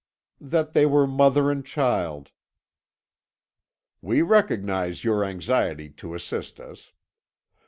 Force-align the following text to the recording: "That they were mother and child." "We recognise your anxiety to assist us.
"That 0.39 0.73
they 0.73 0.87
were 0.87 1.05
mother 1.05 1.51
and 1.51 1.63
child." 1.63 2.31
"We 4.01 4.23
recognise 4.23 5.03
your 5.03 5.23
anxiety 5.23 5.91
to 5.91 6.15
assist 6.15 6.59
us. 6.59 6.91